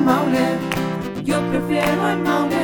[0.00, 0.38] el Maule,
[1.24, 2.56] yo prefiero el Maule.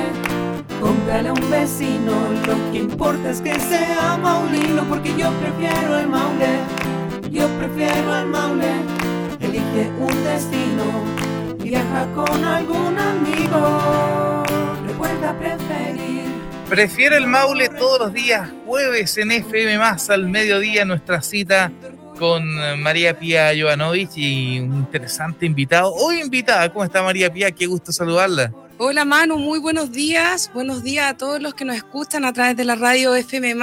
[0.80, 2.12] Cómprale a un vecino,
[2.46, 6.59] lo que importa es que sea maulino, porque yo prefiero el Maule,
[7.30, 8.72] yo prefiero el Maule.
[9.41, 10.85] Elige un destino,
[11.62, 14.44] viaja con algún amigo,
[14.87, 16.24] recuerda preferir.
[16.68, 21.70] Prefiero el Maule todos los días, jueves en FM más al mediodía, nuestra cita
[22.19, 25.92] con María Pía Jovanovic y un interesante invitado.
[25.95, 27.50] Hoy invitada, ¿cómo está María Pía?
[27.50, 28.52] Qué gusto saludarla.
[28.78, 30.50] Hola Manu, muy buenos días.
[30.52, 33.55] Buenos días a todos los que nos escuchan a través de la radio FM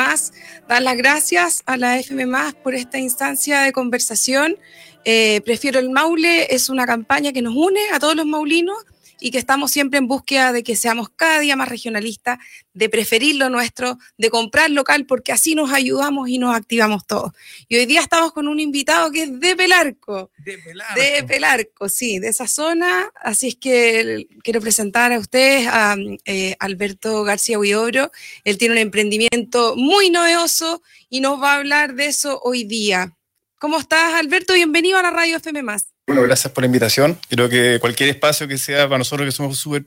[0.67, 4.57] Dar las gracias a la FM por esta instancia de conversación.
[5.05, 8.77] Eh, Prefiero el Maule es una campaña que nos une a todos los maulinos
[9.23, 12.39] y que estamos siempre en búsqueda de que seamos cada día más regionalistas,
[12.73, 17.31] de preferir lo nuestro, de comprar local, porque así nos ayudamos y nos activamos todos.
[17.69, 20.29] Y hoy día estamos con un invitado que es de Pelarco.
[20.39, 20.99] De Pelarco.
[20.99, 23.13] De Pelarco, sí, de esa zona.
[23.15, 25.95] Así es que quiero presentar a ustedes a
[26.25, 28.11] eh, Alberto García Huidobro.
[28.43, 33.15] Él tiene un emprendimiento muy novedoso y nos va a hablar de eso hoy día.
[33.57, 34.53] ¿Cómo estás, Alberto?
[34.53, 35.63] Bienvenido a la Radio FM.
[36.05, 37.17] Bueno, gracias por la invitación.
[37.29, 39.85] Creo que cualquier espacio que sea para nosotros que somos súper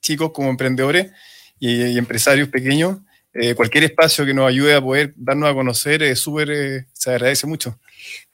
[0.00, 1.12] chicos como emprendedores
[1.58, 2.98] y, empresarios pequeños,
[3.34, 7.10] eh, cualquier espacio que nos ayude a poder darnos a conocer es súper, eh, se
[7.10, 7.78] agradece mucho.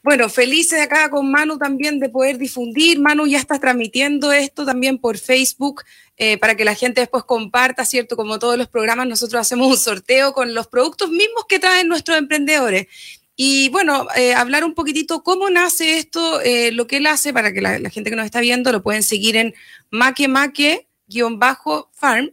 [0.03, 3.01] Bueno, felices acá con Manu también de poder difundir.
[3.01, 5.83] Manu ya está transmitiendo esto también por Facebook
[6.17, 8.15] eh, para que la gente después comparta, ¿cierto?
[8.15, 12.17] Como todos los programas, nosotros hacemos un sorteo con los productos mismos que traen nuestros
[12.19, 12.87] emprendedores.
[13.37, 17.53] Y bueno, eh, hablar un poquitito cómo nace esto, eh, lo que él hace, para
[17.53, 19.55] que la, gente que nos está viendo lo pueden seguir en
[19.91, 22.31] maquemaque-farm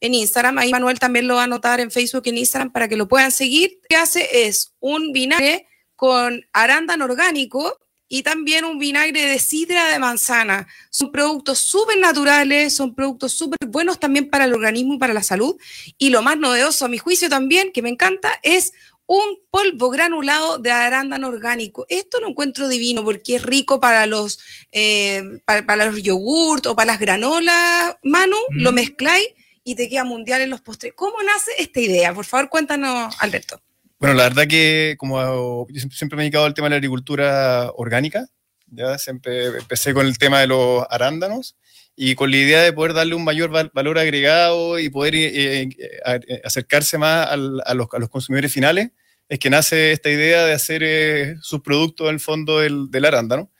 [0.00, 0.58] en Instagram.
[0.58, 3.08] Ahí Manuel también lo va a anotar en Facebook y en Instagram para que lo
[3.08, 3.78] puedan seguir.
[3.82, 9.88] Lo que hace es un vinagre con arándano orgánico y también un vinagre de sidra
[9.88, 10.68] de manzana.
[10.90, 15.22] Son productos súper naturales, son productos súper buenos también para el organismo y para la
[15.22, 15.56] salud.
[15.98, 18.72] Y lo más novedoso, a mi juicio también, que me encanta, es
[19.06, 21.86] un polvo granulado de arándano orgánico.
[21.88, 24.38] Esto lo encuentro divino porque es rico para los,
[24.72, 27.96] eh, para, los yogurt o para las granolas.
[28.02, 29.28] Manu, lo mezcláis
[29.62, 30.92] y te queda mundial en los postres.
[30.94, 32.14] ¿Cómo nace esta idea?
[32.14, 33.60] Por favor, cuéntanos, Alberto.
[33.98, 37.70] Bueno, la verdad que como yo siempre me he dedicado al tema de la agricultura
[37.76, 38.26] orgánica,
[38.66, 41.56] ya siempre empecé con el tema de los arándanos
[41.96, 45.68] y con la idea de poder darle un mayor valor agregado y poder eh, eh,
[46.04, 48.90] eh, acercarse más a, los, a, los, consumidores finales,
[49.28, 53.50] es que nace esta idea de hacer sus productos en el fondo del, del, arándano.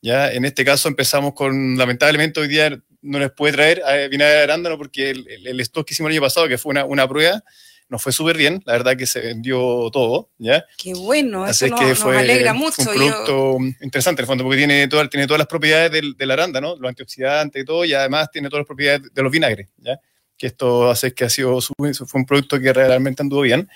[0.00, 4.42] Ya, en este caso empezamos con, lamentablemente hoy día no les puede traer vinagre de
[4.42, 7.44] arándano porque el, el, stock que hicimos el año pasado, que fue una, una prueba,
[7.92, 10.64] nos fue súper bien, la verdad que se vendió todo, ¿ya?
[10.78, 12.80] Qué bueno, eso nos, fue, alegra mucho.
[12.80, 16.74] un producto interesante en el fondo, porque tiene, tiene todas las propiedades del, del arándano,
[16.74, 20.00] los antioxidantes y todo, y además tiene todas las propiedades de los vinagres, ¿ya?
[20.38, 23.68] Que esto hace que ha sido, fue un producto que realmente anduvo bien.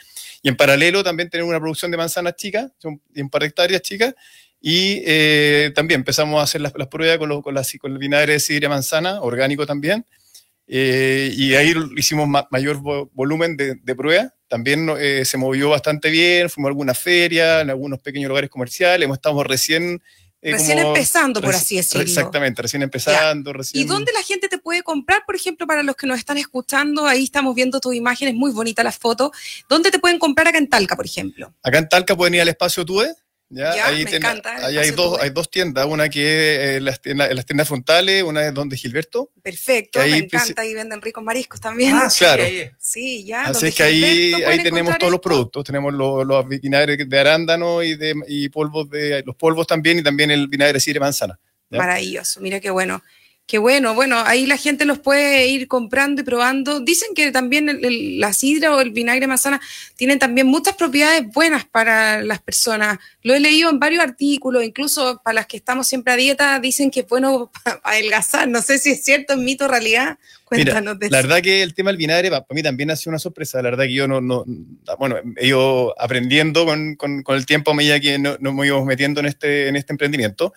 [0.42, 4.14] Y en paralelo también tenemos una producción de manzanas chicas, un par de hectáreas chicas,
[4.62, 8.70] y eh, también empezamos a hacer las, pruebas con, con, con el vinagre de sidra
[8.70, 10.06] manzana, orgánico también,
[10.66, 12.80] eh, y ahí hicimos mayor
[13.12, 14.32] volumen de, de pruebas.
[14.48, 19.08] También eh, se movió bastante bien, fuimos a algunas ferias, en algunos pequeños lugares comerciales,
[19.10, 20.00] estamos recién...
[20.42, 22.02] Eh, recién empezando, por así decirlo.
[22.02, 23.52] Exactamente, recién empezando.
[23.52, 23.82] Recién...
[23.82, 27.06] ¿Y dónde la gente te puede comprar, por ejemplo, para los que nos están escuchando?
[27.06, 29.30] Ahí estamos viendo tus imágenes, muy bonitas las fotos.
[29.68, 31.52] ¿Dónde te pueden comprar acá en Talca, por ejemplo?
[31.64, 33.12] Acá en Talca pueden ir al espacio TUE,
[33.48, 33.86] ¿ya?
[33.86, 38.22] ahí, ahí hay, dos, hay dos tiendas, una que es las, tiendas, las tiendas frontales,
[38.22, 39.30] una es donde Gilberto.
[39.42, 41.94] Perfecto, me encanta, ahí venden ricos mariscos también.
[41.94, 42.44] Ah, claro.
[42.78, 43.44] Sí, ya.
[43.44, 47.82] Así es que ahí, ahí tenemos todos los productos, tenemos los, los, vinagres de arándano
[47.82, 51.38] y, de, y polvos de, los polvos también y también el vinagre de sidra manzana.
[51.70, 53.02] Maravilloso, mira qué bueno.
[53.46, 56.80] Qué bueno, bueno, ahí la gente los puede ir comprando y probando.
[56.80, 57.78] Dicen que también
[58.18, 59.60] la sidra o el vinagre manzana
[59.94, 62.98] tienen también muchas propiedades buenas para las personas.
[63.22, 66.90] Lo he leído en varios artículos, incluso para las que estamos siempre a dieta, dicen
[66.90, 68.48] que es bueno para adelgazar.
[68.48, 70.18] No sé si es cierto, es mito, realidad.
[70.44, 73.20] Cuéntanos de La verdad que el tema del vinagre para, mí también ha sido una
[73.20, 73.62] sorpresa.
[73.62, 74.44] La verdad que yo no, no
[74.98, 78.66] bueno, he ido aprendiendo con, con, con el tiempo a medida que nos no me
[78.66, 80.52] íbamos metiendo en este, en este emprendimiento.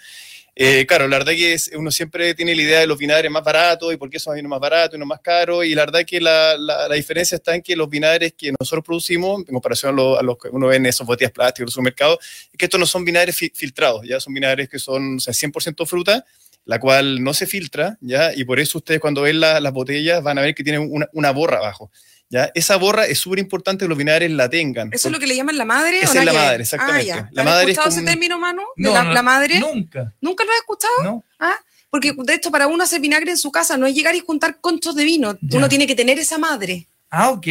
[0.62, 3.94] Eh, claro, la verdad que uno siempre tiene la idea de los vinagres más baratos
[3.94, 5.64] y por qué son vinos más baratos y no más caros.
[5.64, 9.40] Y la verdad que la, la, diferencia está en que los vinagres que nosotros producimos,
[9.48, 12.18] en comparación a, los que uno ve en esos botellas plásticas en los supermercados,
[12.52, 15.88] es que estos no son vinagres filtrados, ya son vinagres que son o sea, 100%
[15.88, 16.26] fruta,
[16.66, 20.40] la cual no se filtra, ya, y por eso ustedes cuando ven las botellas van
[20.40, 21.90] a ver que tienen una, una borra abajo.
[22.32, 22.52] ¿Ya?
[22.54, 24.94] Esa borra es súper importante que los vinagres la tengan.
[24.94, 26.00] ¿Eso es lo que le llaman la madre?
[26.02, 27.12] Esa es la madre, exactamente.
[27.12, 28.62] Ah, la ¿Has escuchado ese término, Manu?
[28.76, 29.60] No, la, madre?
[29.60, 30.14] Nunca.
[30.22, 30.94] ¿Nunca lo has escuchado?
[31.04, 31.24] No.
[31.40, 31.58] Ah,
[31.90, 34.60] porque de hecho para uno hacer vinagre en su casa no es llegar y juntar
[34.62, 35.58] conchos de vino, Ya.
[35.58, 36.86] uno tiene que tener esa madre.
[37.10, 37.48] Ah, ok.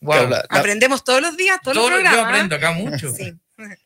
[0.00, 0.12] Wow.
[0.14, 2.32] Claro, la- Aprendemos todos los días, todos Todo los lo- yo programas.
[2.32, 3.12] aprendo acá mucho.
[3.14, 3.34] Sí.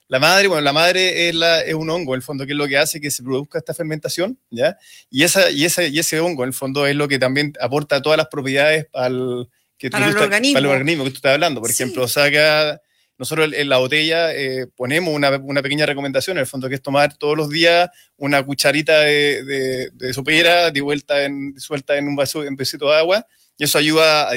[0.08, 2.58] La madre, bueno, la madre es, la- es un hongo, en el fondo, que es
[2.58, 4.76] lo que hace que se produzca esta fermentación, ¿ya?
[5.10, 8.00] Y, esa, y, esa, y ese hongo, en el fondo, es lo que también aporta
[8.02, 9.48] todas las propiedades al,
[9.80, 10.54] que Para el estás- organismo.
[10.60, 11.60] para el organismo que tú estás hablando.
[11.60, 11.82] Por Sí.
[11.82, 12.80] ejemplo, saca,
[13.18, 16.82] nosotros en la botella eh, ponemos una, una pequeña recomendación, en el fondo, que es
[16.82, 22.06] tomar todos los días una cucharita de, de, de sopera, de vuelta en, suelta en
[22.08, 23.26] un vaso, en vasito de agua,
[23.58, 24.32] y eso ayuda a, a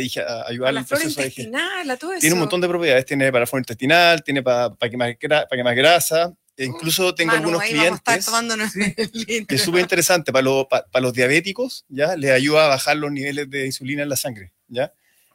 [0.48, 2.22] ayudar A al proceso intestinal, a todo eso.
[2.22, 3.06] Tiene un montón de propiedades.
[3.06, 6.34] Tiene para la flora intestinal, tiene para, para, quemar, para quemar grasa.
[6.56, 8.02] E incluso tengo Manu, algunos clientes
[9.48, 12.16] que es súper interesante para, los- pa- para los diabéticos, ¿ya?
[12.16, 14.92] Les ayuda a bajar los niveles de insulina en la sangre, ¿ya?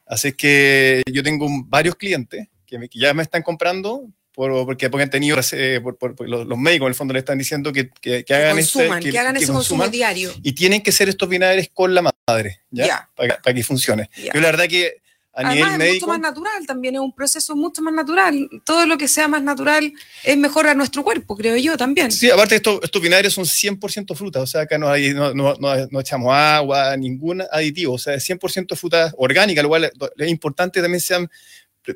[0.09, 4.89] Así que yo tengo varios clientes que, me- que ya me están comprando por- porque,
[4.89, 7.37] porque han tenido, eh, por- por- por los, los médicos en el fondo le están
[7.37, 10.33] diciendo que, que- hagan, este- consuman, que, hagan ese consumo diario.
[10.41, 12.85] Y tienen que ser estos vinagres con la madre, ¿ya?
[13.15, 14.09] Para, que- para que funcione.
[14.33, 14.93] Yo la verdad que
[15.33, 16.07] a Además, nivel es médico...
[16.07, 18.49] mucho más natural también, es un proceso mucho más natural.
[18.65, 19.93] Todo lo que sea más natural
[20.23, 22.11] es mejor a nuestro cuerpo, creo yo también.
[22.11, 25.55] Sí, aparte estos, estos vinagres son 100% frutas, o sea, acá no, hay, no, no,
[25.59, 30.29] no- echamos agua, ningún aditivo, o sea, es 100% fruta orgánica, lo cual es- es
[30.29, 31.29] importante también sean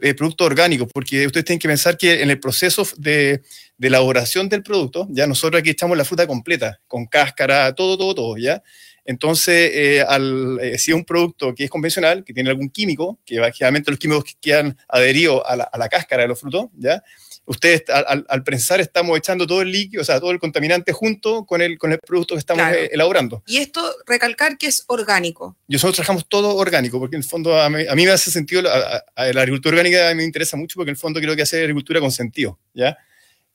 [0.02, 3.42] eh, productos orgánicos, porque ustedes tienen que pensar que en el proceso de,
[3.78, 8.16] de elaboración del producto, ya nosotros aquí echamos la fruta completa, con cáscara, todo, todo,
[8.16, 8.64] todo, ¿ya?
[9.06, 13.20] Entonces, eh, al, eh, si es un producto que es convencional, que tiene algún químico,
[13.26, 16.68] que generalmente los químicos que quedan adheridos a la, a la cáscara de los frutos,
[16.78, 17.04] ¿ya?
[17.46, 21.46] Ustedes al, al- prensar estamos echando todo el líquido, o sea, todo el contaminante junto
[21.46, 22.78] con el, con el producto que estamos Claro.
[22.80, 23.44] eh, elaborando.
[23.46, 25.58] Y esto, recalcar que es orgánico.
[25.68, 28.32] Y nosotros trabajamos todo orgánico, porque en el fondo a mí, a mí me hace
[28.32, 31.60] sentido, a la agricultura orgánica me interesa mucho, porque en el fondo creo que hace
[31.60, 32.98] agricultura con sentido, ¿ya?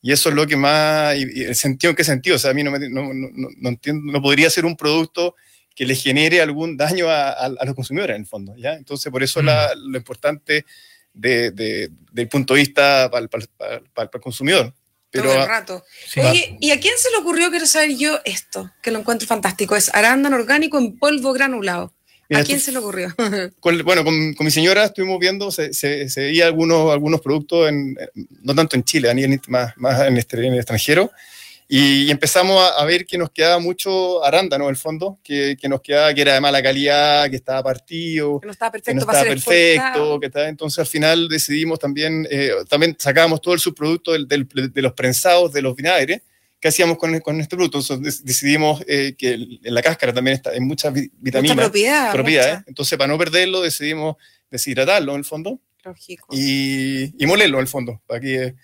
[0.00, 2.52] Y eso es lo que más, y, y el sentido en qué sentido, o sea,
[2.52, 5.34] a mí no, me- no, no- no- no entiendo, no podría ser un producto
[5.74, 8.74] que le genere algún daño a, a- a los consumidores en el fondo, ¿ya?
[8.74, 9.46] Entonces, por eso Mm.
[9.46, 10.64] la- lo importante
[11.12, 13.24] de, de- del punto de vista para
[14.14, 14.72] el consumidor.
[15.10, 15.84] Pero, todo el rato.
[16.06, 16.20] Sí.
[16.20, 18.70] Oye, ¿y a quién se le ocurrió, quiero saber yo, esto?
[18.82, 19.74] Que lo encuentro fantástico.
[19.74, 21.94] Es arándano orgánico en polvo granulado.
[22.30, 23.14] ¿A quién se le ocurrió?
[23.60, 27.68] con- bueno, con, con mi señora estuvimos viendo, se, se, se veía algunos, algunos productos,
[27.68, 27.96] en,
[28.42, 31.10] no tanto en Chile, a nivel más, más en, este- en el extranjero,
[31.70, 35.68] y, empezamos a, a ver que nos quedaba mucho arándano en el fondo, que, que
[35.68, 39.00] nos quedaba que era de mala calidad, que estaba partido, que no estaba que perfecto
[39.00, 43.40] no para estaba ser perfecto, que estaba, entonces al final decidimos también, eh, también sacábamos
[43.42, 46.22] todo el subproducto del- del- de los prensados de los vinagres,
[46.60, 50.50] que hacíamos con, con este producto, entonces decidimos eh, que en la cáscara también está,
[50.50, 52.12] hay muchas vi- Mucha vitaminas propiedad.
[52.12, 52.54] propiedades.
[52.58, 52.64] mucha.
[52.68, 54.16] Entonces, para no perderlo, decidimos
[54.50, 56.26] deshidratarlo en el fondo Lógico.
[56.32, 58.02] y, y molerlo en el fondo.
[58.06, 58.54] Para que,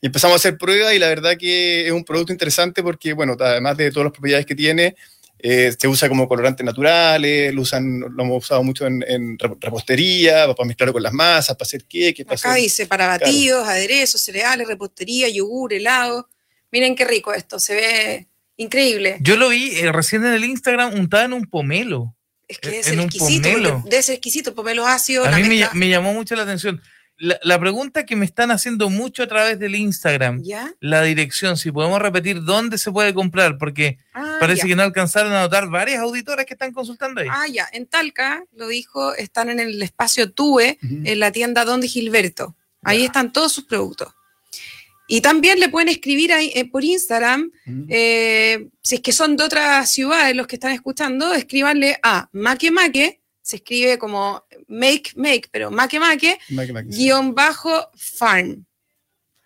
[0.00, 3.36] y empezamos a hacer pruebas y la verdad que es un producto interesante porque, bueno,
[3.38, 4.96] además de todas las propiedades que tiene,
[5.38, 9.58] eh, se usa como colorantes naturales, lo, usan, lo hemos usado mucho en, en rep-
[9.60, 12.62] repostería, para mezclarlo con las masas, para hacer queques, para Acá hacer...
[12.62, 16.28] dice para batidos, aderezos, cereales, repostería, yogur, helado.
[16.74, 18.26] Miren qué rico esto, se ve
[18.56, 19.18] increíble.
[19.20, 22.16] Yo lo vi eh, recién en el Instagram untado en un pomelo.
[22.48, 23.48] Es que es en un exquisito,
[23.86, 25.24] debe ser exquisito, pomelo ácido.
[25.24, 26.82] A mí me, llamó mucho la atención.
[27.16, 30.74] La, la pregunta que me están haciendo mucho a través del Instagram, ¿Ya?
[30.80, 34.66] la dirección, si podemos repetir dónde se puede comprar, porque Ah, parece ya.
[34.66, 37.28] que no alcanzaron a notar varias auditoras que están consultando ahí.
[37.30, 37.68] Ah, ya.
[37.72, 42.56] En Talca, lo dijo, están en el espacio TUE, en la tienda Donde Gilberto.
[42.82, 43.06] Ahí Ya.
[43.06, 44.12] están todos sus productos.
[45.06, 47.86] Y también le pueden escribir ahí, eh, por Instagram, Ujú.
[47.90, 52.70] eh, si es que son de otras ciudades los que están escuchando, escríbanle a Make
[52.70, 56.96] Make, se escribe como make make, pero Make Make, sí.
[56.96, 58.64] guion bajo farm.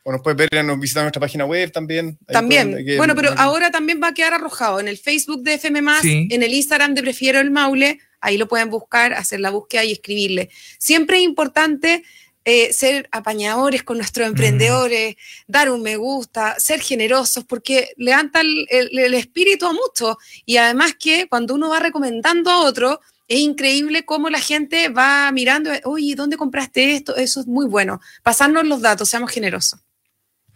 [0.04, 2.16] O nos pueden ver, nos visitar nuestra página web también.
[2.28, 2.70] Ahí También.
[2.70, 6.28] pueden- bueno, pero ahora también va a quedar arrojado en el Facebook de FM, Sí.
[6.30, 7.98] en el Instagram de Prefiero el Maule.
[8.20, 10.48] Ahí lo pueden buscar, hacer la búsqueda y escribirle.
[10.78, 12.04] Siempre es importante
[12.48, 18.66] eh, ser apañadores con nuestros emprendedores, dar un me gusta, ser generosos, porque levanta el,
[18.70, 20.16] el- el espíritu a muchos.
[20.46, 25.30] Y además que cuando uno va recomendando a otro, es increíble cómo la gente va
[25.32, 27.14] mirando, oye, ¿dónde compraste esto?
[27.16, 28.00] Eso es muy bueno.
[28.22, 29.80] Pasarnos los datos, seamos generosos.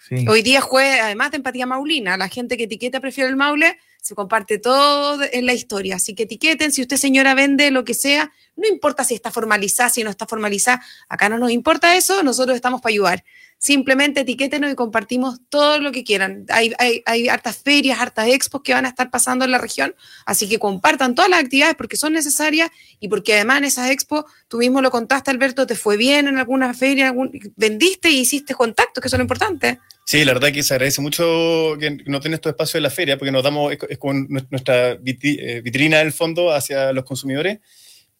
[0.08, 0.24] Sí.
[0.28, 4.16] Hoy día juegue, además de empatía maulina, la gente que etiqueta prefiere el maule, se
[4.16, 5.96] comparte todo en la historia.
[5.96, 9.90] Así que etiqueten, si usted señora vende lo que sea, no importa si está formalizada,
[9.90, 13.24] si no está formalizada, acá no nos importa eso, nosotros estamos para ayudar.
[13.62, 16.46] Simplemente etiquétenos y compartimos todo lo que quieran.
[16.48, 16.72] Hay,
[17.06, 19.94] hay, hartas ferias, hartas expos que van a estar pasando en la región,
[20.26, 24.24] así que compartan todas las actividades porque son necesarias y porque además en esas expos,
[24.48, 27.14] tú mismo lo contaste, Alberto, te fue bien en alguna feria,
[27.54, 29.78] vendiste y hiciste contactos, que son importantes.
[30.06, 33.16] Sí, la verdad que se agradece mucho que no tenga estos espacios en la feria,
[33.16, 37.60] porque nos damos, es, nues- nuestra eh, vitrina en el fondo hacia los consumidores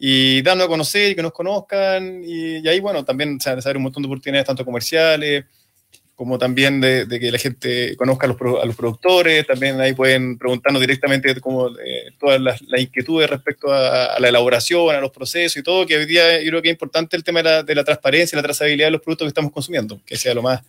[0.05, 2.25] y darnos a conocer y que nos conozcan.
[2.25, 5.45] Y, ahí, bueno, también se van a saber un montón de oportunidades, tanto comerciales
[6.17, 9.47] como también de, que la gente conozca a los, productores.
[9.47, 14.93] También ahí pueden preguntarnos directamente como, eh, todas las, las inquietudes respecto a, la elaboración,
[14.93, 17.39] a los procesos y todo, que hoy día yo creo que es importante el tema
[17.39, 20.35] de la, de la transparencia la trazabilidad de los productos que estamos consumiendo, que sea
[20.35, 20.63] lo más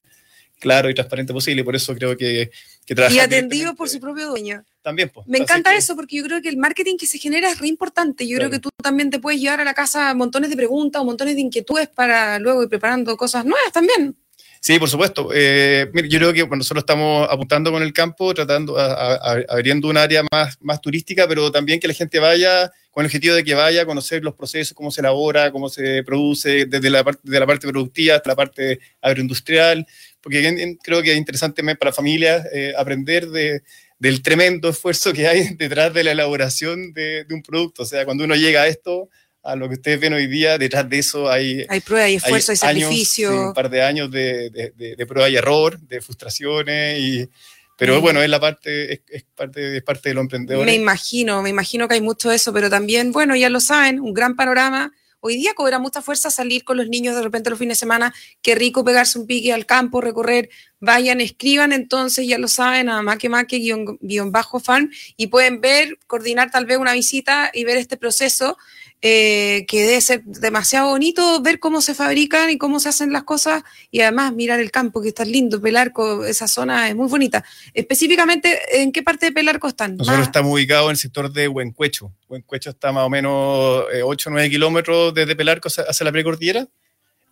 [0.64, 1.62] claro y transparente posible.
[1.62, 2.50] Y por eso creo que,
[2.86, 4.64] que trabajar Y atendido por su propio dueño.
[4.82, 5.28] También, pues.
[5.28, 7.68] Me encanta que- eso porque yo creo que el marketing que se genera es re
[7.68, 8.26] importante.
[8.28, 8.50] Yo Claro.
[8.50, 11.36] creo que tú también te puedes llevar a la casa montones de preguntas o montones
[11.36, 14.16] de inquietudes para luego ir preparando cosas nuevas también.
[14.60, 15.30] Sí, por supuesto.
[15.34, 19.44] Eh, mire, yo creo que bueno, nosotros estamos apuntando con el campo, tratando, a- a-
[19.50, 23.36] abriendo un área más, más turística, pero también que la gente vaya con el objetivo
[23.36, 27.04] de que vaya a conocer los procesos, cómo se elabora, cómo se produce, desde la
[27.04, 29.86] parte, de la parte productiva hasta la parte agroindustrial,
[30.24, 33.62] porque en- en- creo que es interesante para familias eh, aprender de,
[34.00, 37.84] del tremendo esfuerzo que hay detrás de la elaboración de, de un producto.
[37.84, 39.10] O sea, cuando uno llega a esto,
[39.44, 42.54] a lo que ustedes ven hoy día, detrás de eso hay, Hay prueba y esfuerzo,
[42.54, 43.30] hay, años, sacrificio.
[43.30, 47.30] sí, un par de años de, de- prueba y error, de frustraciones, y,
[47.78, 48.02] pero Mm.
[48.02, 50.66] bueno, es la parte, es, es parte, es parte de los emprendedores.
[50.66, 54.00] Me imagino, me imagino que hay mucho de eso, pero también, bueno, ya lo saben,
[54.00, 54.94] un gran panorama.
[55.26, 58.14] Hoy día cobra mucha fuerza salir con los niños de repente los fines de semana.
[58.42, 60.50] Qué rico pegarse un pique al campo, recorrer.
[60.82, 65.98] Vayan, escriban entonces, ya lo saben, a maquemaque guion, guion bajo fan y pueden ver,
[66.08, 68.58] coordinar tal vez una visita y ver este proceso
[69.06, 73.24] eh, que debe ser demasiado bonito ver cómo se fabrican y cómo se hacen las
[73.24, 77.44] cosas y además mirar el campo que está lindo, Pelarco, esa zona es muy bonita.
[77.74, 79.98] Específicamente, ¿en qué parte de Pelarco están?
[79.98, 82.14] Nosotros Más- estamos ubicados en el sector de Huencuecho.
[82.30, 86.12] Huencuecho está más o menos eh, 8 o 9 kilómetros desde Pelarco hacia, hacia la
[86.14, 86.66] precordillera,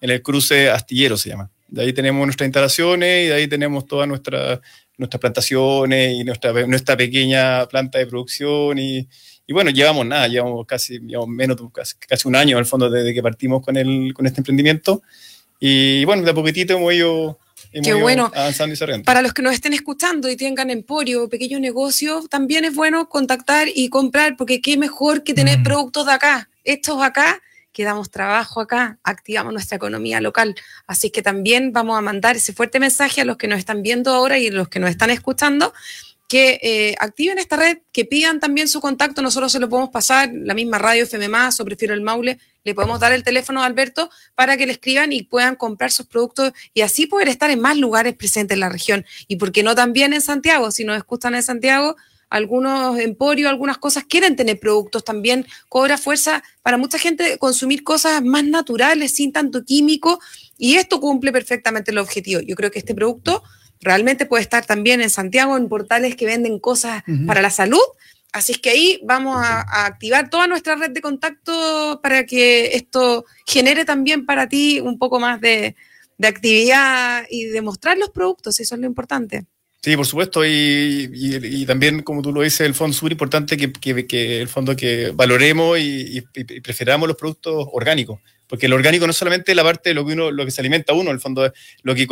[0.01, 1.49] en el cruce astillero se llama.
[1.69, 4.59] De ahí tenemos nuestras instalaciones y de ahí tenemos todas nuestras
[4.97, 9.07] nuestras plantaciones y nuestra, nuestra pequeña planta de producción y,
[9.51, 13.13] y bueno, llevamos nada, llevamos casi, llevamos menos, casi, casi un año el fondo desde
[13.13, 15.03] que partimos con, el, con este emprendimiento
[15.59, 17.37] y bueno, de a poquitito hemos ido,
[17.83, 18.31] Qué bueno.
[18.33, 19.03] avanzando y cerrando.
[19.03, 23.09] Para los que nos estén escuchando y tengan emporio o pequeño negocio, también es bueno
[23.09, 25.63] contactar y comprar, porque qué mejor que tener Mm.
[25.63, 27.41] productos de acá, estos acá,
[27.73, 30.55] que damos trabajo acá, activamos nuestra economía local.
[30.87, 34.13] Así que también vamos a mandar ese fuerte mensaje a los que nos están viendo
[34.13, 35.73] ahora y a los que nos están escuchando,
[36.31, 40.31] que eh, activen esta red, que pidan también su contacto, nosotros se lo podemos pasar,
[40.33, 43.65] la misma radio FM más o prefiero el Maule, le podemos dar el teléfono a
[43.65, 47.59] Alberto para que le escriban y puedan comprar sus productos y así poder estar en
[47.59, 49.05] más lugares presentes en la región.
[49.27, 51.97] Y por qué no también en Santiago, si nos escuchan en Santiago,
[52.29, 58.23] algunos emporios, algunas cosas quieren tener productos también, cobra fuerza para mucha gente consumir cosas
[58.23, 60.21] más naturales, sin tanto químico,
[60.57, 62.39] y esto cumple perfectamente el objetivo.
[62.39, 63.43] Yo creo que este producto
[63.81, 67.79] realmente puede estar también en Santiago, en portales que venden cosas para la salud.
[68.33, 72.75] Así es que ahí vamos a, a activar toda nuestra red de contacto para que
[72.75, 75.75] esto genere también para ti un poco más de,
[76.17, 79.45] de actividad y de mostrar los productos, eso es lo importante.
[79.83, 83.13] Sí, por supuesto, y, y- y también, como tú lo dices, el fondo es súper
[83.13, 88.19] importante que, que- que el fondo que valoremos y, y- y preferamos los productos orgánicos,
[88.51, 90.59] porque el orgánico no es solamente la parte de lo que uno, lo que se
[90.59, 91.53] alimenta uno, el fondo
[91.83, 92.03] lo que,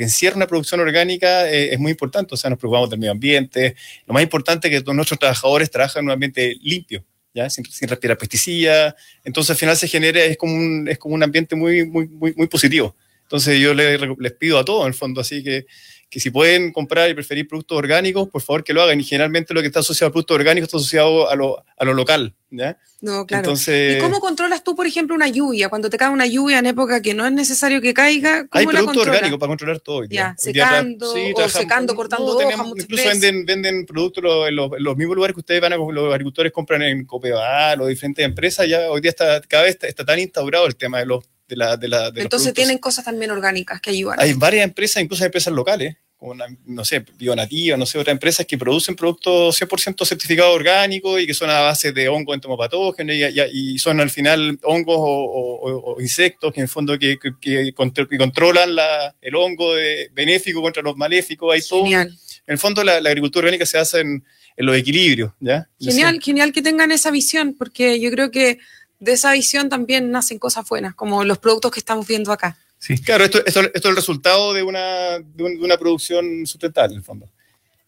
[0.00, 3.76] encierra una producción orgánica eh, es muy importante, o sea, nos preocupamos del medio ambiente,
[4.08, 7.48] lo más importante es que todos nuestros trabajadores trabajan en un ambiente limpio, ¿ya?
[7.48, 11.22] Sin, sin respirar pesticidas, entonces al final se genera, es como un, es como un
[11.22, 12.96] ambiente muy, muy, muy positivo.
[13.32, 15.64] Entonces yo les, les pido a todos, en el fondo, así que
[16.12, 19.00] que si pueden comprar y preferir productos orgánicos, por favor que lo hagan.
[19.00, 21.94] Y generalmente lo que está asociado a productos orgánicos está asociado a lo, a lo
[21.94, 22.34] local.
[22.50, 22.76] ¿ya?
[23.00, 23.44] No, claro.
[23.44, 25.70] Entonces, ¿Y cómo controlas tú, por ejemplo, una lluvia?
[25.70, 28.66] Cuando te cae una lluvia en época que no es necesario que caiga, ¿cómo hay
[28.66, 29.16] la productos controlas?
[29.20, 29.96] orgánicos para controlar todo.
[30.00, 30.36] hoy día.
[30.38, 33.20] Ya, día secando, o secando, cortando hojas, tenemos- Incluso veces.
[33.22, 36.52] venden, venden productos en los, en los mismos lugares que ustedes van a, los agricultores
[36.52, 38.68] compran en Copeval o diferentes empresas.
[38.68, 41.56] Ya hoy día está, cada vez está, está tan instaurado el tema de los de
[41.58, 44.18] la, de la, de los Entonces tienen cosas también orgánicas que ayudan.
[44.18, 48.12] Hay varias empresas, incluso hay empresas locales, como una, no sé, Bionativa, no sé, otras
[48.14, 53.14] empresas que producen productos 100% certificados orgánicos y que son a base de hongos entomopatógenos
[53.14, 56.68] y, y- y son al final hongos o, o- o- o insectos que en el
[56.68, 61.52] fondo que, que- que contro- que controlan la- el hongo de- benéfico contra los maléficos.
[61.54, 62.18] Hay todo, en Genial.
[62.46, 64.24] el fondo la, la agricultura orgánica se hace en,
[64.56, 65.68] en los equilibrios, ¿ya?
[65.80, 68.58] Genial, genial que tengan esa visión, porque yo creo que
[69.02, 72.56] de esa visión también nacen cosas buenas, como los productos que estamos viendo acá.
[72.78, 72.96] Sí.
[72.98, 76.94] Claro, esto, esto, esto es el resultado de una, de, un- de una producción sustentable,
[76.94, 77.28] en el fondo.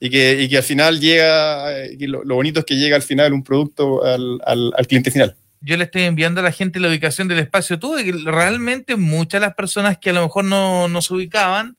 [0.00, 2.96] Y que, y que al final llega, eh, y lo, lo bonito es que llega
[2.96, 5.34] al final un producto al, al, al cliente final.
[5.60, 8.96] Yo le estoy enviando a la gente la ubicación del espacio tú, y que realmente
[8.96, 11.76] muchas de las personas que a lo mejor no, no se ubicaban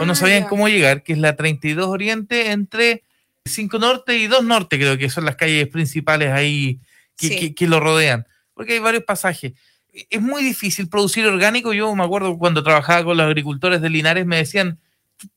[0.00, 0.48] o no Ah, sabían ya.
[0.48, 3.04] cómo llegar, que es la 32 Oriente entre
[3.44, 6.80] 5 Norte y 2 Norte, creo que son las calles principales ahí
[7.16, 7.36] que, Sí.
[7.38, 8.26] que- que lo rodean,
[8.58, 9.52] porque hay varios pasajes.
[10.10, 11.72] Es muy difícil producir orgánico.
[11.72, 14.78] Yo me acuerdo cuando trabajaba con los agricultores de Linares, me decían,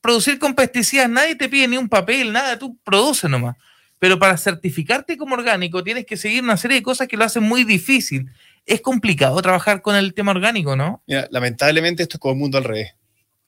[0.00, 3.56] producir con pesticidas, nadie te pide ni un papel, nada, tú produces nomás.
[4.00, 7.44] Pero para certificarte como orgánico tienes que seguir una serie de cosas que lo hacen
[7.44, 8.28] muy difícil.
[8.66, 11.00] Es complicado trabajar con el tema orgánico, ¿no?
[11.06, 12.90] Mira, lamentablemente esto es como el mundo al revés.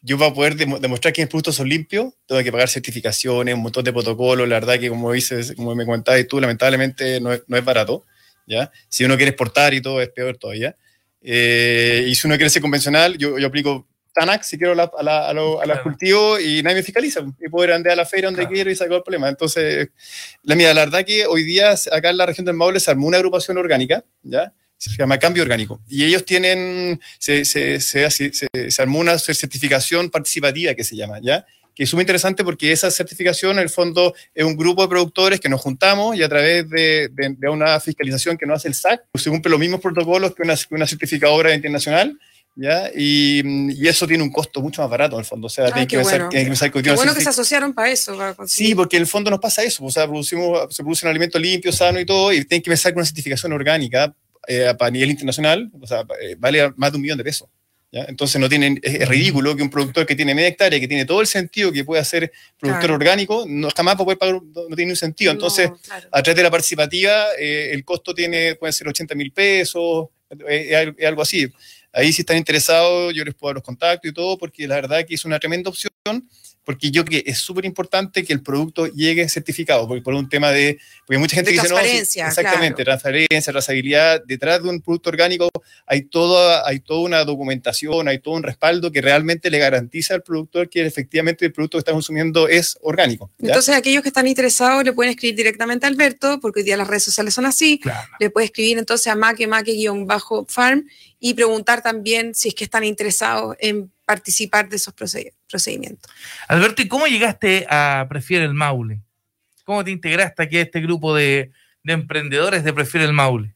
[0.00, 3.62] Yo para poder demo- demostrar que mis productos son limpios, tengo que pagar certificaciones, un
[3.62, 4.48] montón de protocolos.
[4.48, 8.04] La verdad que como dices, como me comentabas tú, lamentablemente no es, no es barato.
[8.46, 8.70] ¿Ya?
[8.88, 10.76] Si uno quiere exportar y todo, es peor todavía.
[11.22, 15.02] Eh, y si uno quiere ser convencional, yo, yo aplico TANAC si quiero la- a,
[15.02, 15.82] la- a lo- a los Claro.
[15.82, 17.20] cultivos y nadie me fiscaliza.
[17.40, 18.54] Y poder andar a la feria donde Claro.
[18.54, 19.28] quiero y sacar el problema.
[19.28, 19.88] Entonces,
[20.42, 23.06] la, mira, la verdad que hoy día acá en la región del Maule se armó
[23.06, 24.52] una agrupación orgánica, ¿ya?
[24.76, 25.80] se llama Cambio Orgánico.
[25.88, 28.10] Y ellos tienen, se, se, se-
[28.70, 31.46] se armó una certificación participativa que se llama, ¿ya?
[31.74, 35.40] Que es muy interesante porque esa certificación, en el fondo, es un grupo de productores
[35.40, 38.74] que nos juntamos y a través de, de- de una fiscalización que nos hace el
[38.74, 42.16] SAC, se cumplen los mismos protocolos que una, que una certificadora internacional,
[42.54, 42.90] ¿ya?
[42.94, 45.48] Y, y eso tiene un costo mucho más barato, en el fondo.
[45.48, 46.28] O sea, Ah, tienen que pensar, bueno.
[46.30, 48.16] tienen que pensar que Qué bueno que se asociaron para eso.
[48.16, 51.10] para Sí, porque en el fondo nos pasa eso, o sea, producimos, se produce un
[51.10, 54.14] alimento limpio, sano y todo, y tienen que pensar que una certificación orgánica
[54.46, 57.48] eh, a nivel internacional, o sea, eh, vale más de un millón de pesos.
[57.94, 58.04] ¿Ya?
[58.08, 61.20] Entonces no tienen, es, ridículo que un productor que tiene media hectárea, que tiene todo
[61.20, 62.94] el sentido que puede hacer productor Claro.
[62.94, 65.30] orgánico, no, jamás va a poder pagar, no, no tiene un sentido.
[65.30, 66.08] Entonces, No, claro.
[66.10, 70.08] a través de la participativa, eh, el costo tiene, puede ser 80 mil pesos,
[70.48, 71.46] eh, es algo así.
[71.92, 75.06] Ahí si están interesados, yo les puedo dar los contactos y todo, porque la verdad
[75.06, 75.92] que es una tremenda opción,
[76.64, 80.28] porque yo creo que es súper importante que el producto llegue certificado, porque por un
[80.28, 84.70] tema de, porque mucha gente De dice, no, sí, transparencia, exactamente, transparencia, trazabilidad, detrás de
[84.70, 85.48] un producto orgánico
[85.86, 90.22] hay toda, hay toda una documentación, hay todo un respaldo que realmente le garantiza al
[90.22, 93.30] productor que efectivamente el producto que está consumiendo es orgánico.
[93.38, 93.48] ¿ya?
[93.48, 96.88] Entonces, aquellos que están interesados le pueden escribir directamente a Alberto, porque hoy día las
[96.88, 97.78] redes sociales son así.
[97.78, 98.08] Claro.
[98.18, 100.86] Le puede escribir entonces a make, make-farm
[101.20, 105.32] y preguntar también si es que están interesados en participar de esos proced-
[106.48, 109.00] Alberto, ¿y cómo llegaste a Prefiere el Maule?
[109.64, 111.50] ¿Cómo te integraste aquí a este grupo de,
[111.82, 113.54] de emprendedores de Prefiere el Maule?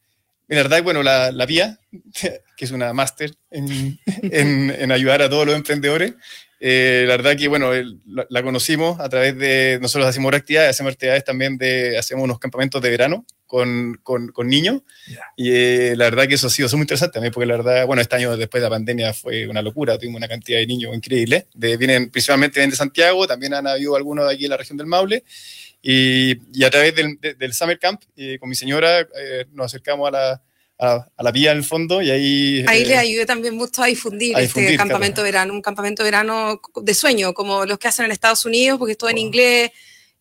[0.49, 1.79] La verdad, bueno, la, la Pía,
[2.15, 6.15] que es una máster en, en- en ayudar a todos los emprendedores,
[6.61, 10.71] eh, la verdad que, bueno, el- la, la conocimos a través de, nosotros hacemos actividades,
[10.71, 15.21] hacemos actividades también de, hacemos unos campamentos de verano con, con, con niños, Ya.
[15.37, 18.03] y eh, la verdad que eso ha sido muy interesante también, porque la verdad, bueno,
[18.03, 21.47] este año después de la pandemia fue una locura, tuvimos una cantidad de niños increíble,
[21.55, 24.77] de, vienen, principalmente vienen de Santiago, también han habido algunos de aquí en la región
[24.77, 25.25] del Maule,
[25.81, 29.67] y, y a través del, de- del Summer Camp, eh, con mi señora, eh, nos
[29.67, 30.43] acercamos a la,
[30.79, 32.65] a, a la vía en el fondo y ahí...
[32.69, 35.63] Ahí eh, les ayudé también mucho a difundir, a este difundir, campamento de verano, un
[35.63, 39.11] campamento de verano de sueño, como los que hacen en Estados Unidos, porque es todo
[39.11, 39.71] en inglés.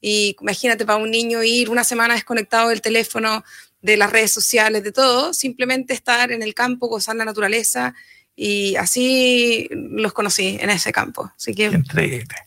[0.02, 3.43] Y imagínate para un niño ir una semana desconectado del teléfono,
[3.82, 7.93] de las redes sociales, de todo, simplemente estar en el campo, gozar la naturaleza.
[8.36, 11.32] Y así los conocí en ese campo.
[11.36, 11.82] Así que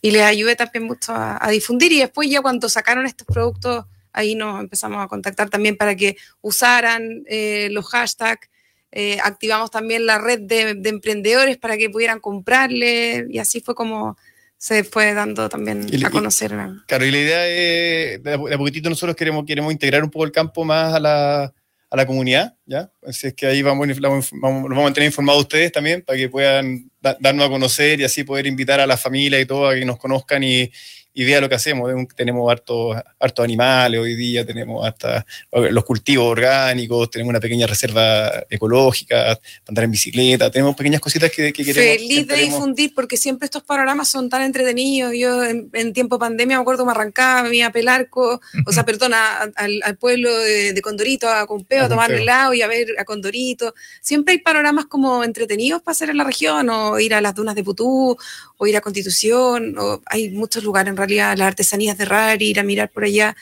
[0.03, 3.87] y les ayudé también mucho a, a difundir y después ya cuando sacaron estos productos
[4.13, 8.49] ahí nos empezamos a contactar también para que usaran eh, los hashtags
[8.93, 13.75] eh, activamos también la red de, de emprendedores para que pudieran comprarle y así fue
[13.75, 14.17] como
[14.59, 18.59] se fue dando también Y a conocer a- Claro, y la idea es, de a,
[18.59, 22.57] poquitito nosotros queremos, queremos integrar un poco el campo más a la, a la comunidad,
[22.67, 22.91] ¿ya?
[23.07, 26.19] Así es que ahí vamos, vamos, vamos, los vamos a mantener informados ustedes también para
[26.19, 29.69] que puedan da- darnos a conocer y así poder invitar a la familia y todo
[29.69, 30.71] a que nos conozcan y,
[31.13, 31.91] y vean lo que hacemos.
[32.15, 38.45] Tenemos hartos hartos animales hoy día, tenemos hasta los cultivos orgánicos, tenemos una pequeña reserva
[38.49, 41.99] ecológica, para andar en bicicleta, tenemos pequeñas cositas que, que queremos.
[41.99, 45.13] Feliz de difundir porque siempre estos panoramas son tan entretenidos.
[45.17, 48.73] Yo en, en tiempo de pandemia me acuerdo me arrancaba, me iba a Pelarco, o
[48.73, 52.63] sea, perdona, al, al pueblo de, de Condorito, a Compeo, A a tomar helado y
[52.63, 53.75] a ver a Condorito.
[54.01, 57.55] Siempre hay panoramas como entretenidos para hacer en la región, o ir a las dunas
[57.55, 58.17] de Putú,
[58.57, 62.61] o ir a Constitución, o hay muchos lugares en realidad, las artesanías de Rari, ir
[62.61, 63.37] a mirar por allá.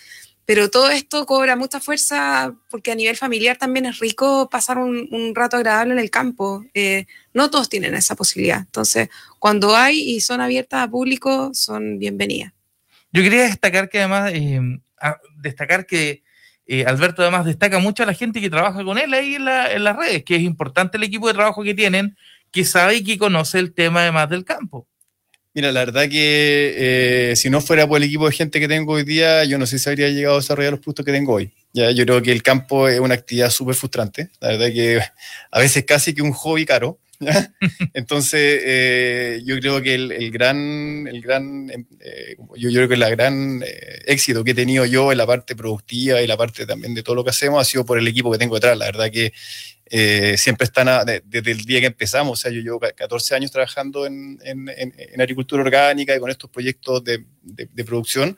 [0.45, 5.07] Pero todo esto cobra mucha fuerza porque a nivel familiar también es rico pasar un,
[5.11, 6.65] un rato agradable en el campo.
[6.73, 8.61] Eh, no todos tienen esa posibilidad.
[8.61, 12.53] Entonces, cuando hay y son abiertas a público, son bienvenidas.
[13.13, 14.61] Yo quería destacar que además, eh,
[15.37, 16.23] destacar que
[16.67, 19.73] eh, Alberto además destaca mucho a la gente que trabaja con él ahí en, la-
[19.73, 22.17] en las redes, que es importante el equipo de trabajo que tienen,
[22.51, 24.87] que sabe y que conoce el tema además del campo.
[25.59, 28.93] Mira, la verdad que eh, si no fuera por el equipo de gente que tengo
[28.93, 31.53] hoy día, yo no sé si habría llegado a desarrollar los productos que tengo hoy.
[31.73, 34.29] Ya, yo creo que el campo es una actividad súper frustrante.
[34.39, 35.01] La verdad que
[35.51, 37.01] a veces casi que un hobby caro.
[37.95, 43.63] Entonces, eh, yo creo que el, gran, el gran eh, yo, creo que el gran
[43.65, 47.03] eh, éxito que he tenido yo en la parte productiva y la parte también de
[47.03, 48.79] todo lo que hacemos ha sido por el equipo que tengo detrás.
[48.79, 49.33] La verdad que
[50.37, 50.89] siempre están
[51.25, 52.39] desde el día que empezamos.
[52.39, 57.03] O sea, yo llevo 14 años trabajando en, en, agricultura orgánica y con estos proyectos
[57.03, 58.37] de, de, producción.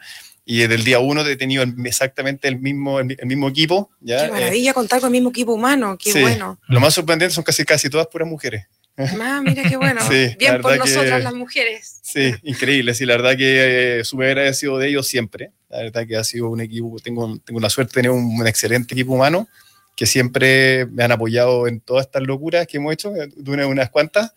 [0.51, 3.89] Y desde el día uno he tenido exactamente el mismo, el, mismo equipo.
[4.01, 4.27] ¿ya?
[4.27, 6.59] Qué maravilla contar con el mismo equipo humano, qué bueno.
[6.67, 8.67] Lo más sorprendente son casi, casi todas puras mujeres.
[8.97, 10.01] Ah, mira qué bueno.
[10.41, 12.01] Bien por nosotras las mujeres.
[12.03, 12.95] Sí, increíble.
[12.95, 15.53] Sí, la verdad que eh, súper agradecido de ellos siempre.
[15.69, 18.95] La verdad que ha sido un equipo, tengo, tengo la suerte de tener un, excelente
[18.95, 19.47] equipo humano
[19.95, 24.35] que siempre me han apoyado en todas estas locuras que hemos hecho, de unas cuantas.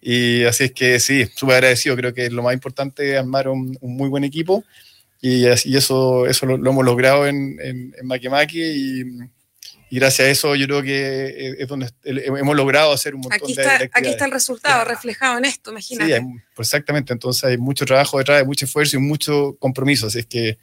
[0.00, 1.94] Y así es que sí, súper agradecido.
[1.94, 4.64] Creo que lo más importante es armar un, muy buen equipo.
[5.22, 9.04] Y, así, eso, eso lo, hemos logrado en, en, en Makemake y
[9.92, 13.40] y gracias a eso yo creo que eh, es donde hemos logrado hacer un montón
[13.42, 16.18] aquí está, de, Aquí está el resultado reflejado en esto, imagínate.
[16.18, 20.26] Sí, exactamente, entonces hay mucho trabajo detrás, hay mucho esfuerzo y mucho compromiso, así es
[20.26, 20.56] que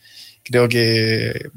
[0.43, 1.49] creo que,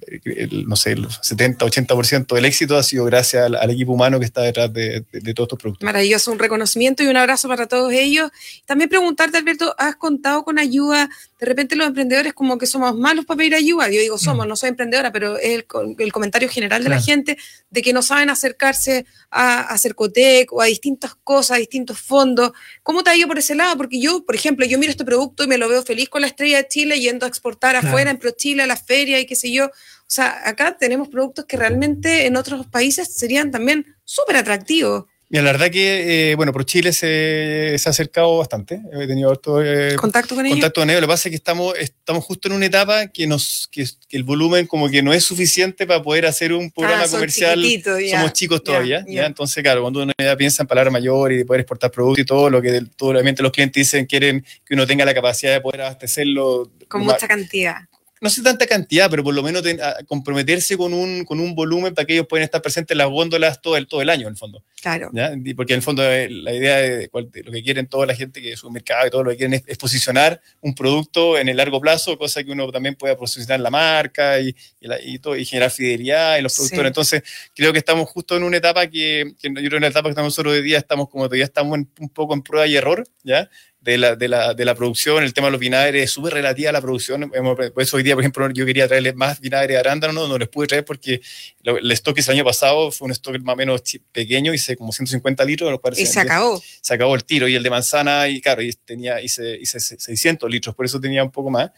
[0.66, 4.42] no sé, el 70, 80% del éxito ha sido gracias al, equipo humano que está
[4.42, 5.02] detrás de,
[5.34, 5.84] todos estos productos.
[5.84, 8.30] Maravilloso, un reconocimiento y un abrazo para todos ellos.
[8.66, 11.08] También preguntarte, Alberto, ¿has contado con ayuda?
[11.40, 13.88] De repente los emprendedores como que somos malos para pedir ayuda.
[13.88, 14.48] Yo digo somos, mm.
[14.48, 15.64] no soy emprendedora, pero es
[15.98, 17.38] el, comentario general de la gente
[17.70, 22.52] de que no saben acercarse a, a Cercotec o a distintas cosas, a distintos fondos.
[22.82, 23.76] ¿Cómo te ha ido por ese lado?
[23.76, 26.26] Porque yo, por ejemplo, yo miro este producto y me lo veo feliz con la
[26.26, 29.52] estrella de Chile yendo a exportar afuera en ProChile a la feria y qué sé
[29.52, 29.66] yo.
[29.66, 35.04] O sea, acá tenemos productos que realmente en otros países serían también súper atractivos.
[35.32, 38.82] Mira, la verdad que, eh, bueno, por Chile se, se, ha acercado bastante.
[38.92, 40.56] He tenido todo, eh, contacto con ellos.
[40.56, 41.00] Contacto con ellos.
[41.00, 44.24] Lo que pasa es que estamos, estamos justo en una etapa que, nos, que, el
[44.24, 47.64] volumen como que no es suficiente para poder hacer un programa ah, comercial.
[48.10, 49.06] Somos chicos todavía.
[49.08, 52.20] Ya, Entonces, claro, cuando uno ya piensa en palabra mayor y de poder exportar productos
[52.20, 55.54] y todo, lo que todo, obviamente los clientes dicen quieren que uno tenga la capacidad
[55.54, 56.70] de poder abastecerlo.
[56.88, 57.88] Con mucha cantidad
[58.22, 59.64] no sé tanta cantidad, pero por lo menos
[60.06, 63.60] comprometerse con un, con un volumen para que ellos puedan estar presentes en las góndolas
[63.60, 64.62] todo el, todo el año, en el fondo.
[64.80, 65.10] Claro.
[65.56, 68.52] Porque en el fondo eh, la idea de, lo que quieren toda la gente que
[68.52, 71.80] es un mercado y todo lo que quieren es, posicionar un producto en el largo
[71.80, 76.38] plazo, cosa que uno también pueda posicionar la marca y, y, todo, y generar fidelidad
[76.38, 76.90] en los productores.
[76.90, 77.22] Entonces,
[77.56, 80.04] creo que estamos justo en una etapa que, que yo creo que en la etapa
[80.08, 83.04] que estamos nosotros hoy día estamos como todavía estamos un poco en prueba y error,
[83.24, 83.50] ¿ya?
[83.82, 86.70] De la, de, la, de la, producción, el tema de los vinagres es súper relativa
[86.70, 87.28] a la producción.
[87.30, 90.38] Por eso hoy día, por ejemplo, yo quería traerles más vinagre de arándano, no, no
[90.38, 91.20] les pude traer porque
[91.64, 95.44] el stock el año pasado fue un stock más o menos pequeño, hice como 150
[95.44, 95.80] litros.
[95.96, 96.62] Y se acabó.
[96.80, 97.48] Se acabó el tiro.
[97.48, 101.24] Y el de manzana, y claro, y tenía, hice, hice 600 litros, por eso tenía
[101.24, 101.72] un poco más.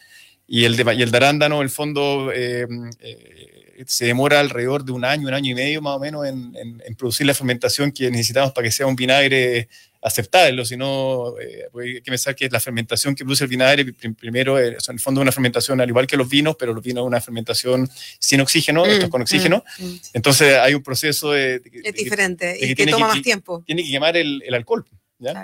[0.47, 2.67] Y el de, y el de arándano, el fondo, eh,
[2.99, 6.55] eh, se demora alrededor de un año, un año y medio más o menos en,
[6.55, 9.69] en, en producir la fermentación que necesitamos para que sea un vinagre
[10.05, 14.67] aceptarlo, sino eh, hay que pensar que la fermentación que produce el vinagre, primero, eh,
[14.67, 17.07] en el fondo es una fermentación al igual que los vinos, pero los vinos es
[17.07, 17.89] una fermentación
[18.19, 19.63] sin oxígeno, esto es con mm, oxígeno.
[19.79, 19.99] Mm, mm.
[20.13, 21.59] Entonces hay un proceso de...
[21.83, 23.63] es diferente y que, toma más tiempo.
[23.65, 24.85] Tiene que quemar el, el alcohol.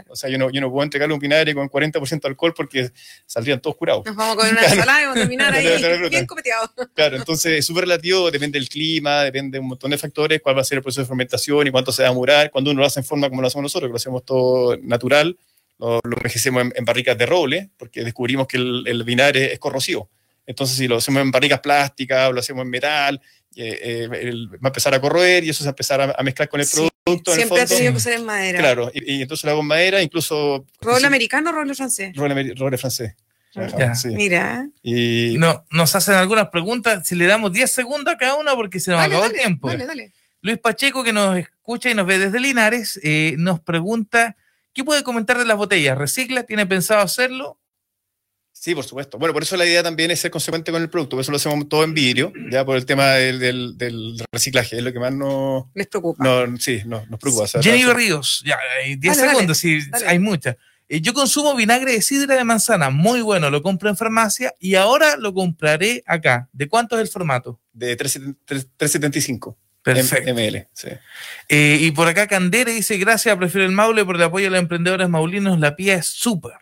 [0.09, 2.91] O sea, yo no, yo no puedo entregarle un vinagre con 40% de alcohol porque
[3.25, 4.05] saldrían todos curados.
[4.05, 6.71] Nos vamos comer una ensalada y vamos a terminar ahí bien copeteado.
[6.93, 10.57] Claro, entonces es súper relativo, depende del clima, depende de un montón de factores, cuál
[10.57, 12.51] va a ser el proceso de fermentación y cuánto se va a demorar.
[12.51, 15.37] Cuando uno lo hace en forma como lo hacemos nosotros, que lo hacemos todo natural,
[15.79, 20.09] lo, lo envejecemos en, barricas de roble, porque descubrimos que el, el vinagre es corrosivo.
[20.45, 23.21] Entonces, si lo hacemos en barricas plásticas o lo hacemos en metal,
[23.55, 26.47] eh, eh, va a empezar a corroer y eso se va a empezar a, mezclar
[26.47, 28.59] con el producto Siempre ha tenido que ser en madera.
[28.59, 30.65] Claro, y, entonces lo hago en madera, incluso...
[30.79, 32.15] ¿Roble americano o roble francés?
[32.15, 33.15] Roble, francés.
[34.05, 34.69] Mira.
[34.81, 35.35] Y...
[35.37, 38.91] No, nos hacen algunas preguntas, si le damos 10 segundos a cada una porque se
[38.91, 39.67] nos acabó el tiempo.
[39.67, 40.13] Dale, dale.
[40.41, 44.35] Luis Pacheco, que nos escucha y nos ve desde Linares, eh, nos pregunta,
[44.73, 45.97] ¿qué puede comentar de las botellas?
[45.97, 46.43] ¿Recicla?
[46.43, 47.59] ¿Tiene pensado hacerlo?
[48.61, 49.17] Sí, por supuesto.
[49.17, 51.37] Bueno, por eso la idea también es ser consecuente con el producto, por eso lo
[51.37, 55.63] hacemos todo en vidrio, ya por el tema del, reciclaje, es lo que más nos...
[55.73, 56.23] Les preocupa.
[56.23, 57.47] No, sí, nos preocupa.
[57.59, 58.59] Jenny Ríos, ya,
[58.95, 60.57] 10 segundos, sí, hay muchas.
[60.87, 64.75] Eh, yo consumo vinagre de sidra de manzana, muy bueno, lo compro en farmacia y
[64.75, 66.47] ahora lo compraré acá.
[66.53, 67.59] ¿De cuánto es el formato?
[67.73, 69.57] De 375.
[69.81, 70.35] Perfecto.
[70.35, 70.89] ML, sí.
[71.49, 74.59] Eh, y por acá Candere dice, gracias, prefiero el Maule por el apoyo a los
[74.59, 76.53] emprendedores maulinos, la pía es súper.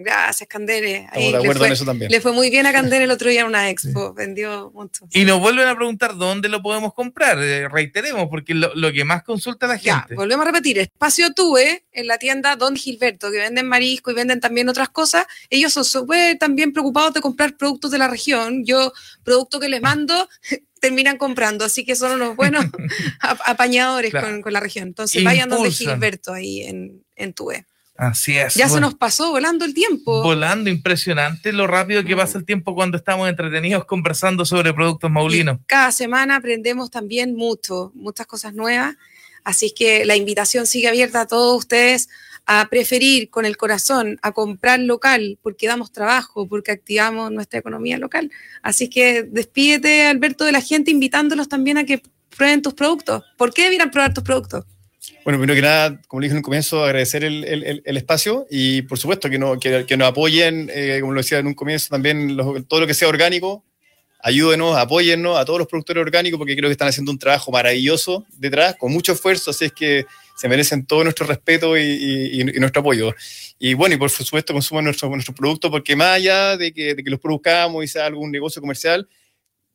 [0.00, 1.08] Gracias, Candere.
[1.12, 2.10] Estamos de acuerdo le fue, en eso también.
[2.12, 5.08] Le fue muy bien a Candere el otro día en una expo, vendió mucho.
[5.12, 7.42] Y nos vuelven a preguntar dónde lo podemos comprar.
[7.42, 10.06] Eh, reiteremos, porque lo, lo, que más consulta la gente.
[10.10, 10.78] Ya, volvemos a repetir.
[10.78, 15.26] Espacio Tuve, en la tienda Don Gilberto, que venden marisco y venden también otras cosas.
[15.50, 18.64] Ellos son súper también preocupados de comprar productos de la región.
[18.64, 18.92] Yo,
[19.24, 20.28] producto que les mando,
[20.80, 22.64] terminan comprando, así que son unos buenos
[23.20, 24.28] apañadores claro.
[24.28, 24.86] con, con, la región.
[24.86, 25.34] Entonces Impulsan.
[25.34, 27.66] vayan donde Gilberto ahí en, en Tuve.
[27.98, 28.54] Así es.
[28.54, 30.22] Ya bueno, se nos pasó volando el tiempo.
[30.22, 35.58] Volando, impresionante lo rápido que pasa el tiempo cuando estamos entretenidos conversando sobre productos maulinos.
[35.62, 38.94] Y cada semana aprendemos también mucho, muchas cosas nuevas.
[39.42, 42.08] Así que la invitación sigue abierta a todos ustedes
[42.46, 47.98] a preferir con el corazón, a comprar local, porque damos trabajo, porque activamos nuestra economía
[47.98, 48.30] local.
[48.62, 52.00] Así que despídete, Alberto, de la gente, invitándolos también a que
[52.36, 53.24] prueben tus productos.
[53.36, 54.64] ¿Por qué debieran probar tus productos?
[55.24, 58.46] Bueno, primero que nada, como le dije en un comienzo, agradecer el, el, el espacio
[58.50, 61.54] y por supuesto que, no, que, que nos apoyen, eh, como lo decía en un
[61.54, 63.64] comienzo, también los, todo lo que sea orgánico,
[64.20, 68.26] ayúdenos, apóyennos a todos los productores orgánicos porque creo que están haciendo un trabajo maravilloso
[68.36, 72.60] detrás, con mucho esfuerzo, así es que se merecen todo nuestro respeto y, y, y
[72.60, 73.12] nuestro apoyo.
[73.58, 77.02] Y bueno, y por supuesto consuman nuestros nuestro productos porque más allá de que, de
[77.02, 79.08] que los produzcamos y sea algún negocio comercial,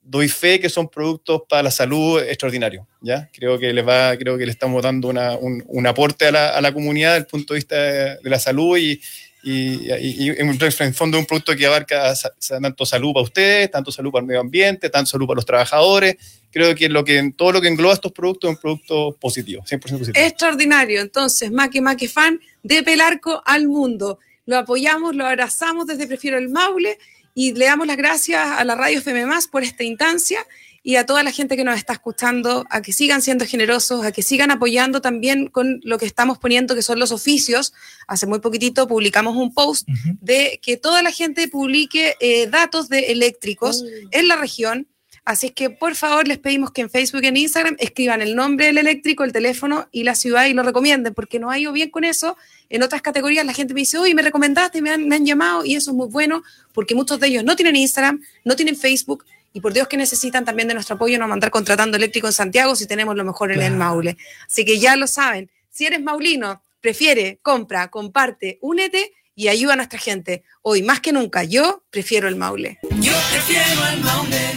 [0.03, 3.29] doy fe que son productos para la salud extraordinarios, ¿ya?
[3.33, 6.49] Creo que les va, creo que le estamos dando una, un, un, aporte a la,
[6.49, 8.99] a la, comunidad desde el punto de vista de, de la salud y,
[9.43, 12.13] y, y, y, en fondo un producto que abarca
[12.61, 16.15] tanto salud para ustedes, tanto salud para el medio ambiente, tanto salud para los trabajadores.
[16.49, 19.79] Creo que, lo que todo lo que engloba estos productos es un producto positivo, 100%
[19.79, 20.11] positivo.
[20.15, 21.01] Extraordinario.
[21.01, 24.19] Entonces, Maque Maque Fan de Pelarco al mundo.
[24.45, 26.97] Lo apoyamos, lo abrazamos desde Prefiero el Maule
[27.33, 30.45] y le damos las gracias a la Radio FM Más por esta instancia
[30.85, 34.11] y a toda la gente que nos está escuchando, a que sigan siendo generosos, a
[34.11, 37.73] que sigan apoyando también con lo que estamos poniendo, que son los oficios.
[38.05, 40.17] Hace muy poquitito publicamos un post uh -huh.
[40.19, 44.09] de que toda la gente publique eh, datos de eléctricos uh -huh.
[44.11, 44.87] en la región.
[45.25, 48.35] Así es que por favor les pedimos que en Facebook y en Instagram escriban el
[48.35, 51.71] nombre del eléctrico, el teléfono y la ciudad y lo recomienden, porque no ha ido
[51.71, 52.35] bien con eso.
[52.69, 55.63] En otras categorías la gente me dice, oye, me recomendaste, me han, me han llamado
[55.63, 59.23] y eso es muy bueno, porque muchos de ellos no tienen Instagram, no tienen Facebook
[59.53, 62.75] y por Dios que necesitan también de nuestro apoyo, no mandar contratando eléctrico en Santiago
[62.75, 63.73] si tenemos lo mejor en claro.
[63.73, 64.17] el Maule.
[64.47, 69.75] Así que ya lo saben, si eres maulino, prefiere, compra, comparte, únete y ayuda a
[69.77, 70.43] nuestra gente.
[70.63, 72.79] Hoy más que nunca, yo prefiero el Maule.
[72.99, 74.51] Yo prefiero el Maule,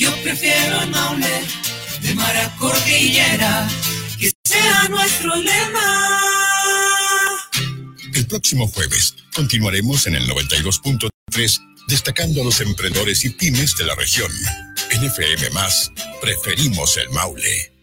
[0.00, 1.42] yo prefiero el Maule,
[2.00, 3.68] de mar a cordillera,
[4.18, 6.16] que sea nuestro lema.
[8.14, 13.94] El próximo jueves continuaremos en el 92.3 destacando a los emprendedores y pymes de la
[13.94, 14.32] región.
[14.90, 17.79] En FM Más, preferimos el Maule.